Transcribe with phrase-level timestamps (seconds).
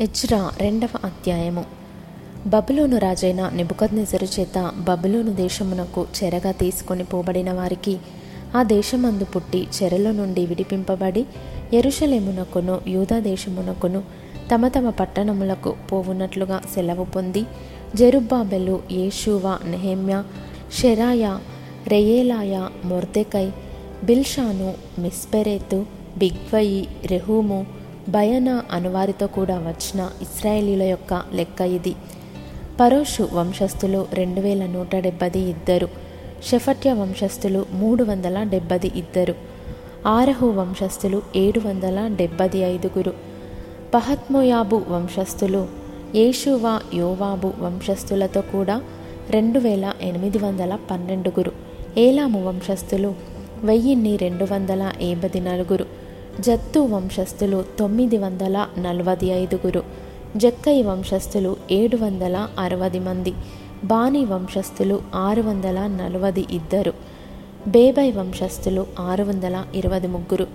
[0.00, 1.62] Ezra రెండవ అధ్యాయము.
[2.46, 7.94] బబులోను రాజైన నిబుకద్నెజరు చేత బబులోను దేశమునకు చెరగా తీసుకొని పోబడిన వారికి
[8.54, 11.22] ఆ దేశమందు పుట్టి చెరలో నుండి విడిపింపబడి
[11.72, 14.02] ఎరుషలేమునకును యూదా దేశమునకును
[14.52, 17.42] తమ తమ పట్టణములకు పోవున్నట్లుగా సెలవు పొంది
[17.94, 20.24] జెరుబ్బాబెలు యేషువా నెహెమ్యా
[20.80, 21.38] షెరాయ
[21.88, 23.46] రెయేలాయ మొర్దెకై
[24.04, 25.86] బిల్షాను మిస్పెరేతు
[26.18, 27.75] బిగ్వయి రెహూము
[28.08, 31.94] బయన అనువారితో కూడా వచ్చిన ఇస్రాయేలీల యొక్క లెక్క ఇది.
[32.80, 35.88] పరోషు వంశస్థులు రెండు వేల నూట డెబ్బది ఇద్దరు.
[36.50, 39.34] షెఫట్య వంశస్థులు మూడు వందల డెబ్బది ఇద్దరు.
[40.06, 43.14] ఆరహు వంశస్థులు ఏడు వందల డెబ్బది ఐదుగురు.
[43.94, 45.66] పహత్మోయాబు వంశస్థులు
[46.14, 48.82] యేషువా యోవాబు వంశస్థులతో కూడా
[49.30, 51.52] రెండు వేల ఎనిమిది వందల పన్నెండుగురు.
[51.98, 53.14] ఏలాము వంశస్థులు
[53.62, 56.05] వెయ్యిన్ని రెండు వందల ఏబది నలుగురు.
[56.36, 59.80] జత్తు వంశస్థులు తొమ్మిది వందల నలభై ఐదుగురు
[60.36, 63.32] జక్కై వంశస్థులు ఏడు వందల అరవై మంది
[63.82, 66.92] బాణి వంశస్థులు ఆరు వందల నలభై ఇద్దరు
[67.68, 70.46] బేబై వంశస్థులు ఆరు వందల ఇరవై ముగ్గురు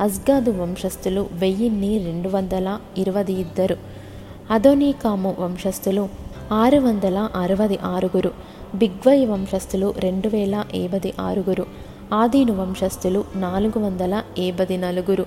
[0.00, 3.76] అజ్గాదు వంశస్థులు వెయ్యిన్ని రెండు వందల ఇరవై ఇద్దరు
[4.50, 6.04] అదోనీకాము వంశస్థులు
[6.54, 8.32] ఆరు వందల అరవై ఆరుగురు
[8.74, 11.66] బిగ్వై వంశస్థులు రెండు వేల ఏబది ఆరుగురు
[12.12, 15.26] ఆదీను వంశస్థులు నాలుగు వందల ఏబది నలుగురు.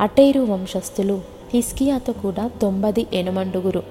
[0.00, 1.20] అటేరు వంశస్థులు
[1.54, 3.82] హిస్కియాతో కూడా తొంభది ఎనమండుగురు.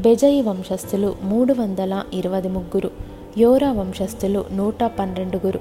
[0.00, 2.90] బెజయి వంశస్థులు మూడు వందల ఇరవై ముగ్గురు.
[3.38, 5.60] యోరా వంశస్థులు నూట పన్నెండుగురు.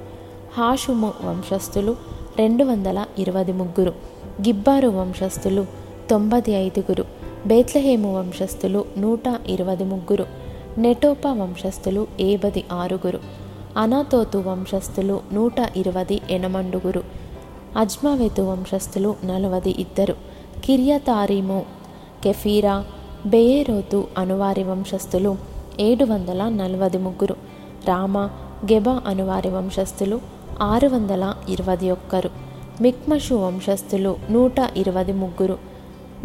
[0.57, 1.95] హాషుము వంశస్థులు
[2.37, 3.89] రెండు వందల ఇరవై ముగ్గురు.
[4.41, 5.65] గిబ్బారు వంశస్థులు
[6.09, 7.05] తొంభది ఐదుగురు.
[7.47, 10.25] బేత్లహేము వంశస్థులు నూట ఇరవై ముగ్గురు.
[10.77, 13.42] నెటోపా వంశస్థులు ఏబది ఆరుగురు.
[13.77, 17.03] అనాతోతు వంశస్థులు నూట ఇరవది ఎనమండుగురు.
[17.77, 20.15] అజ్మావెతు వంశస్థులు నలవది ఇద్దరు.
[20.63, 21.65] కిర్యతారీము
[22.23, 22.85] కెఫీరా
[23.25, 25.37] బెయేరోతు అనువారి వంశస్థులు
[25.79, 27.35] ఏడు వందల నలభై ముగ్గురు.
[27.87, 28.17] రామ
[28.71, 30.21] గెబ అనువారి వంశస్థులు
[30.61, 32.29] ఆరు వందల ఇరవై ఒక్కరు.
[32.81, 35.57] మిక్మషు వంశస్థులు నూట ఇరవై ముగ్గురు.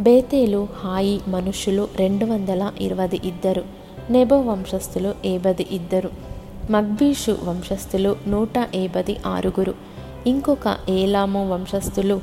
[0.01, 3.63] బేతేలు హాయి మనుషులు రెండు వందల ఇరవై ఇద్దరు.
[4.11, 6.28] నెబో వంశస్థులు ఏబది ఇద్దరు.
[6.71, 9.75] మగ్బీషు వంశస్థులు నూట ఏబది ఆరుగురు.
[10.27, 12.21] ఇంకొక ఏలాము వంశస్థులు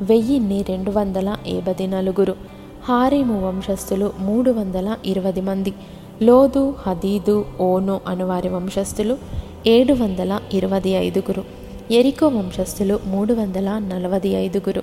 [0.00, 2.36] వెయ్యిన్ని రెండు వందల ఏబది నలుగురు.
[2.84, 5.74] హారీము వంశస్థులు మూడు వందల ఇరవై మంది.
[6.22, 9.18] లోదు హదీదు ఓను అనువారి వంశస్థులు
[9.66, 11.44] ఏడు వందల ఇరవై ఐదుగురు.
[11.90, 14.82] ఎరికో వంశస్థులు మూడు వందల నలభై ఐదుగురు.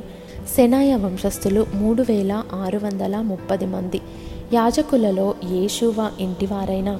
[0.55, 4.01] సెనాయ వంశస్థులు మూడు వేల ఆరు వందల ముప్పది మంది.
[4.53, 6.99] యాజకులలో యేషువ ఇంటివారైన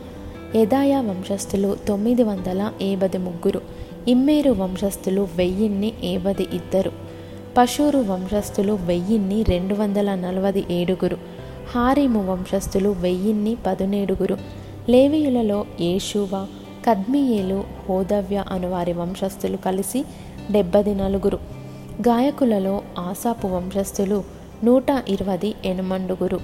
[0.56, 3.62] ఎదాయా వంశస్థులు తొమ్మిది వందల ఏబది ముగ్గురు
[4.08, 6.92] ఇమ్మేరు వంశస్థులు వెయ్యిన్ని ఏబది ఇద్దరు
[7.58, 11.18] పశూరు వంశస్థులు వెయ్యిన్ని రెండు వందల నలభై ఏడుగురు
[11.76, 14.38] హారీము వంశస్థులు వెయ్యిన్ని పదునేడుగురు.
[14.90, 16.48] లేవీయులలో యేషువ
[16.88, 20.06] కద్మియేలు హోదవ్య అనువారి వంశస్థులు కలిసి
[20.52, 21.40] డెబ్బది నలుగురు.
[22.08, 24.24] గాయకులలో ఆసాపు వంశస్థులు
[24.64, 26.38] నూట ఇరవది ఎనమండుగురు.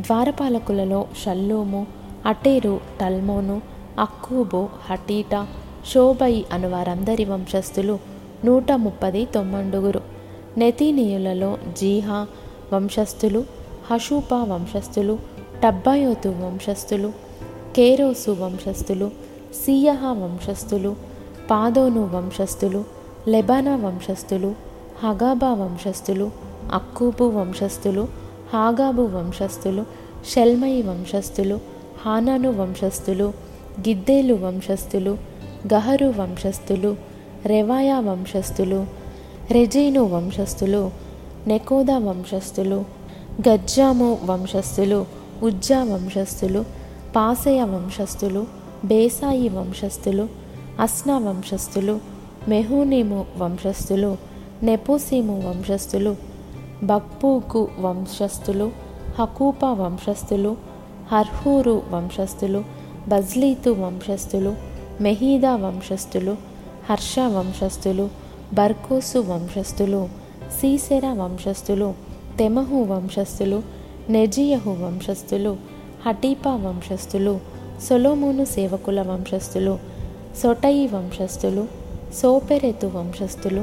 [0.00, 3.60] ద్వారపాలకులలో షల్లూము అటేరు టల్మోను
[3.98, 5.46] అక్కూబు హటీటా
[5.92, 7.98] షోబయి అను వారందరి వంశస్థులు
[8.44, 10.00] నూట ముప్పది తొమ్మండుగురు.
[10.58, 12.26] నెతీనీయులలో జీహా
[12.72, 13.44] వంశస్థులు
[13.90, 15.18] హషూపా వంశస్థులు
[15.64, 17.12] టబ్బాయోతు వంశస్థులు
[17.76, 19.10] కేరోసు వంశస్థులు
[19.64, 20.96] సియహా వంశస్థులు
[21.50, 22.84] పాదోను వంశస్థులు
[23.28, 24.54] లెబానా వంశస్థులు
[25.02, 26.30] హగాబా వంశస్థులు
[26.72, 28.08] అక్కూబు వంశస్థులు
[28.52, 29.84] హాగాబు వంశస్థులు
[30.34, 31.60] షెల్మయి వంశస్థులు
[32.02, 33.26] హానాను వంశస్థులు
[33.84, 35.12] గిద్దేలు వంశస్థులు
[35.72, 36.90] గహరు వంశస్థులు
[37.46, 38.80] రెవాయా వంశస్థులు
[39.50, 40.82] రెజైను వంశస్థులు
[41.46, 42.78] నెకోదా వంశస్థులు
[43.46, 44.98] గజ్జాము వంశస్థులు
[45.42, 46.60] ఉజ్జా వంశస్థులు
[47.14, 48.42] పాసయ వంశస్థులు
[48.84, 50.24] బేసాయి వంశస్థులు
[50.80, 51.94] అస్నా వంశస్థులు
[52.48, 54.12] మెహూనిము వంశస్థులు
[54.62, 56.12] నెపోసీము వంశస్థులు
[56.84, 58.66] బక్పూకు వంశస్థులు
[59.18, 60.52] హకూపా వంశస్థులు
[61.10, 62.60] హర్హూరు వంశస్థులు
[63.08, 64.52] బజ్లీతు వంశస్థులు
[65.00, 66.34] మెహీదా వంశస్థులు
[66.88, 68.06] హర్ష వంశస్థులు
[68.54, 70.00] బర్కోసు వంశస్థులు
[70.60, 71.88] సీసెర వంశస్థులు
[72.38, 73.58] తెమహు వంశస్థులు
[74.10, 75.52] నెజియహు వంశస్థులు
[76.04, 77.34] హటీపా వంశస్థులు
[77.80, 79.74] సొలోమోను సేవకుల వంశస్థులు
[80.42, 81.64] సొటయి వంశస్థులు
[82.12, 83.62] సోపెరెతు వంశస్థులు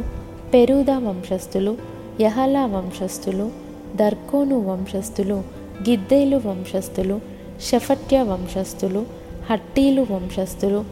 [0.53, 1.73] పెరూదా వంశస్థులు
[2.21, 3.45] యహలా వంశస్థులు
[3.95, 5.37] దర్కోను వంశస్థులు
[5.83, 7.21] గిద్దేలు వంశస్థులు
[7.61, 9.05] షఫట్య వంశస్థులు
[9.49, 10.85] హట్టీలు వంశస్థులు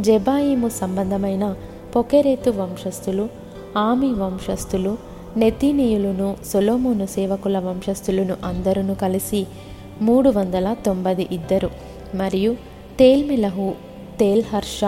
[0.00, 1.56] జబాయిము సంబంధమైన
[1.96, 3.28] పొకెరేతు వంశస్థులు
[3.76, 4.98] ఆమి వంశస్థులు
[5.36, 9.46] నెతీనీయులను సొలోమోను సేవకుల వంశస్థులను అందరూ కలిసి
[10.02, 11.70] మూడు వందల తొంభై ఇద్దరు.
[12.14, 12.56] మరియు
[12.98, 13.74] తేల్మిలహు
[14.20, 14.80] తేల్హర్ష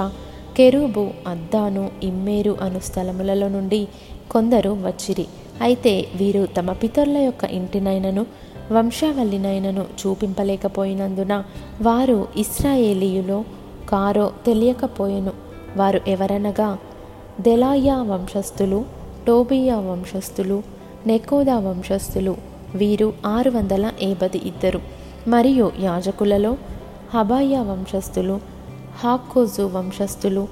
[0.56, 3.88] కెరూబు అద్దాను ఇమ్మేరు అను స్థలములలో నుండి
[4.30, 5.26] కొందరు వచ్చిరి.
[5.60, 8.26] అయితే వీరు తమ పితరుల యొక్క ఇంటినైనను
[8.72, 11.44] వంశావళినైనను చూపింపలేకపోయినందున
[11.82, 13.44] వారు ఇస్రాయేలీయులో
[13.88, 15.32] కారో తెలియకపోయెను.
[15.76, 16.78] వారు ఎవరనగా
[17.40, 18.84] దెలాయా వంశస్థులు
[19.26, 20.62] టోబియా వంశస్థులు
[21.06, 22.36] నెకోదా వంశస్థులు
[22.74, 24.80] వీరు ఆరు వందల ఏబది ఇద్దరు.
[25.28, 26.56] మరియు యాజకులలో
[27.14, 28.40] హబాయా వంశస్థులు
[28.98, 30.48] హాకోజు వంశస్థులు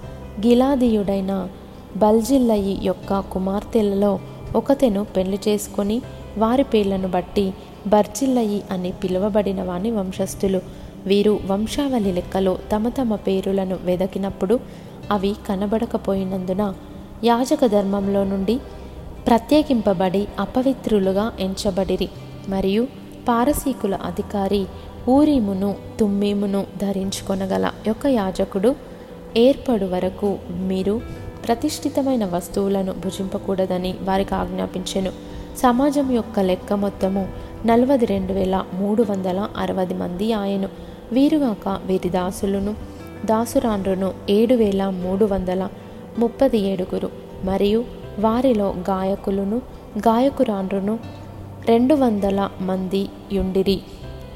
[0.47, 1.49] గిలాదీయుడైన
[1.97, 4.19] బల్జిల్లయి యొక్క కుమార్తెలలో
[4.57, 6.03] ఒకతెను పెళ్ళి చేసుకొని
[6.39, 7.55] వారి పేర్లను బట్టి
[7.87, 10.61] బర్జిల్లయి అని పిలువబడిన వాని వంశస్థులు.
[11.07, 14.61] వీరు వంశావళి లెక్కలో తమ తమ పేరులను వెదకినప్పుడు
[15.11, 16.75] అవి కనబడకపోయినందున
[17.25, 18.59] యాజక ధర్మంలో నుండి
[19.27, 22.09] ప్రత్యేకింపబడి అపవిత్రులుగా ఎంచబడిరి.
[22.49, 22.89] మరియు
[23.29, 24.67] పారసీకుల అధికారి
[25.09, 28.75] ఊరీమును తుమ్మీమును ధరించుకొనగల యొక్క యాజకుడు
[29.37, 31.01] ఏర్పడు వరకు మీరు
[31.47, 35.13] ప్రతిష్ఠితమైన వస్తువులను భుజింపకూడదని వారికి ఆజ్ఞాపించెను.
[35.57, 37.29] సమాజం యొక్క లెక్క మొత్తము
[37.67, 40.69] నలభై రెండు వేల మూడు వందల అరవై మంది ఆయను.
[41.13, 42.75] వీరుగాక వీరి దాసులను
[43.25, 45.69] దాసురాండ్రును ఏడు వేల మూడు వందల
[46.19, 47.11] ముప్పది ఏడుగురు.
[47.45, 47.85] మరియు
[48.19, 49.57] వారిలో గాయకులను
[49.99, 50.99] గాయకురాండ్రును
[51.67, 53.81] రెండు వందల మంది యుండిరి.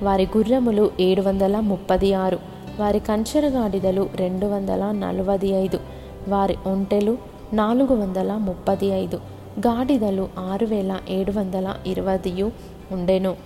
[0.02, 2.38] వారి గుర్రములు ఏడు వందల ముప్పది ఆరు.
[2.80, 5.80] వారి కంచెరగాడిదలు రెండు వందల నలభై ఐదు.
[6.28, 7.18] వారి ఒంటెలు
[7.52, 9.37] నాలుగు వందల ముప్పది ఐదు.
[9.58, 12.52] గాడిదలు ఆరు వేల ఏడు వందల ఇరవైయు
[12.92, 13.36] ఉండెను.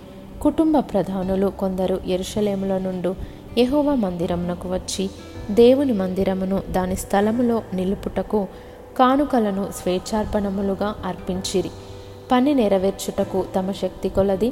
[0.41, 3.13] కుటుంబ ప్రధానులు కొందరు ఎరుషలేముల నుండి
[3.61, 5.09] యహోవ మందిరమునకు వచ్చి
[5.51, 8.47] దేవుని మందిరమును దాని స్థలములో నిలుపుటకు
[8.97, 11.71] కానుకలను స్వేచ్ఛార్పణములుగా అర్పించిరి.
[12.31, 14.51] పని నెరవేర్చుటకు తమ శక్తి కొలది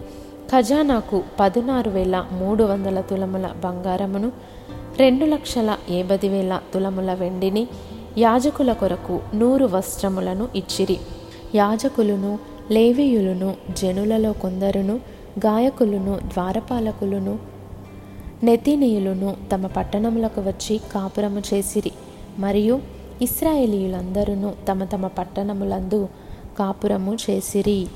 [0.52, 4.32] ఖజానాకు పదునారు వేల మూడు వందల తులముల బంగారమును
[4.98, 7.68] రెండు లక్షల ఏబది వేల తులముల వెండిని
[8.18, 10.98] యాజకుల కొరకు నూరు వస్త్రములను ఇచ్చిరి.
[11.56, 12.40] యాజకులను
[12.72, 14.96] లేవీయులను జనులలో కొందరును
[15.40, 17.40] గాయకులను ద్వారపాలకులను
[18.44, 21.92] నెతినీయులను తమ పట్టణములకు వచ్చి కాపురము చేసిరి.
[22.40, 22.80] మరియు
[23.22, 26.08] ఇస్రాయేలీయులందరూ తమ తమ పట్టణములందు
[26.60, 27.88] కాపురము చేసిరి.